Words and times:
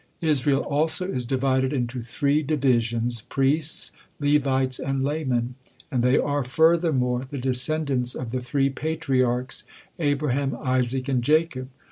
Israel 0.21 0.61
also 0.61 1.07
is 1.07 1.25
divided 1.25 1.71
into 1.71 2.01
three 2.01 2.41
divisions, 2.41 3.21
priests, 3.21 3.91
Levites, 4.19 4.79
and 4.79 5.03
laymen; 5.03 5.53
and 5.91 6.01
they 6.01 6.17
are, 6.17 6.43
furthermore, 6.43 7.23
the 7.29 7.37
descendants 7.37 8.15
of 8.15 8.31
the 8.31 8.39
three 8.39 8.71
Patriarchs, 8.71 9.63
Abraham, 9.99 10.57
Isaac, 10.59 11.07
and 11.07 11.23
Jacob. 11.23 11.69